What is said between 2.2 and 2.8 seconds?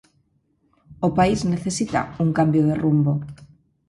un cambio de